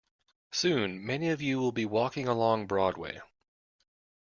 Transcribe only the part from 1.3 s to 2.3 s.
you will be walking